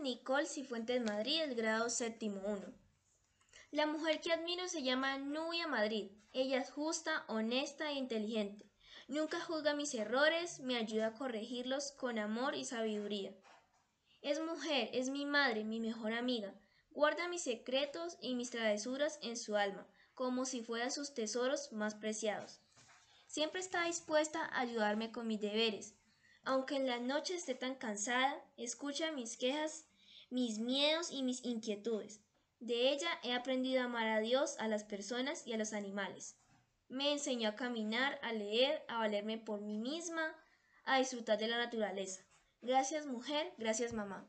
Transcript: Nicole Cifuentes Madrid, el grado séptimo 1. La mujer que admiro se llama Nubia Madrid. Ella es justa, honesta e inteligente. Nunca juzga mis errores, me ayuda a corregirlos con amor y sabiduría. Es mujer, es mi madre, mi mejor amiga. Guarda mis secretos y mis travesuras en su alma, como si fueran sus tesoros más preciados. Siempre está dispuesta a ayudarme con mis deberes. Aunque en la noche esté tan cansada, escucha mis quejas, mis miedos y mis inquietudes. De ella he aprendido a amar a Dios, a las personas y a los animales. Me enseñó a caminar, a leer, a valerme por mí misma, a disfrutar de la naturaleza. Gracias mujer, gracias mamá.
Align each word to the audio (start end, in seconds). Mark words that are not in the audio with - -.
Nicole 0.00 0.46
Cifuentes 0.46 1.02
Madrid, 1.02 1.42
el 1.42 1.56
grado 1.56 1.90
séptimo 1.90 2.40
1. 2.46 2.60
La 3.72 3.86
mujer 3.86 4.20
que 4.20 4.32
admiro 4.32 4.68
se 4.68 4.84
llama 4.84 5.18
Nubia 5.18 5.66
Madrid. 5.66 6.12
Ella 6.32 6.58
es 6.58 6.70
justa, 6.70 7.24
honesta 7.26 7.90
e 7.90 7.94
inteligente. 7.94 8.64
Nunca 9.08 9.40
juzga 9.40 9.74
mis 9.74 9.92
errores, 9.92 10.60
me 10.60 10.76
ayuda 10.76 11.08
a 11.08 11.14
corregirlos 11.14 11.90
con 11.90 12.20
amor 12.20 12.54
y 12.54 12.64
sabiduría. 12.64 13.34
Es 14.22 14.40
mujer, 14.40 14.88
es 14.92 15.10
mi 15.10 15.26
madre, 15.26 15.64
mi 15.64 15.80
mejor 15.80 16.12
amiga. 16.12 16.54
Guarda 16.92 17.26
mis 17.26 17.42
secretos 17.42 18.18
y 18.20 18.36
mis 18.36 18.50
travesuras 18.50 19.18
en 19.22 19.36
su 19.36 19.56
alma, 19.56 19.84
como 20.14 20.44
si 20.44 20.62
fueran 20.62 20.92
sus 20.92 21.12
tesoros 21.12 21.72
más 21.72 21.96
preciados. 21.96 22.60
Siempre 23.26 23.58
está 23.58 23.84
dispuesta 23.86 24.44
a 24.44 24.60
ayudarme 24.60 25.10
con 25.10 25.26
mis 25.26 25.40
deberes. 25.40 25.96
Aunque 26.46 26.76
en 26.76 26.86
la 26.86 27.00
noche 27.00 27.34
esté 27.34 27.56
tan 27.56 27.74
cansada, 27.74 28.40
escucha 28.56 29.10
mis 29.10 29.36
quejas, 29.36 29.84
mis 30.30 30.60
miedos 30.60 31.10
y 31.10 31.24
mis 31.24 31.44
inquietudes. 31.44 32.20
De 32.60 32.92
ella 32.92 33.08
he 33.24 33.32
aprendido 33.32 33.82
a 33.82 33.86
amar 33.86 34.06
a 34.06 34.20
Dios, 34.20 34.54
a 34.60 34.68
las 34.68 34.84
personas 34.84 35.44
y 35.44 35.54
a 35.54 35.58
los 35.58 35.72
animales. 35.72 36.36
Me 36.88 37.10
enseñó 37.10 37.48
a 37.48 37.56
caminar, 37.56 38.20
a 38.22 38.32
leer, 38.32 38.84
a 38.86 38.98
valerme 38.98 39.38
por 39.38 39.60
mí 39.60 39.76
misma, 39.76 40.36
a 40.84 40.98
disfrutar 40.98 41.36
de 41.36 41.48
la 41.48 41.58
naturaleza. 41.58 42.22
Gracias 42.62 43.06
mujer, 43.06 43.52
gracias 43.58 43.92
mamá. 43.92 44.24